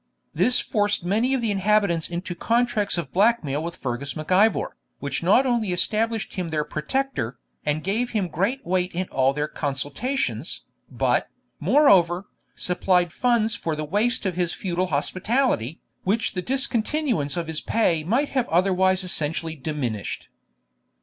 [0.33, 4.75] This forced many of the inhabitants into contracts of black mail with Fergus Mac Ivor,
[4.97, 9.47] which not only established him their protector, and gave him great weight in all their
[9.47, 11.29] consultations, but,
[11.59, 12.25] moreover,
[12.55, 18.03] supplied funds for the waste of his feudal hospitality, which the discontinuance of his pay
[18.03, 20.29] might have otherwise essentially diminished.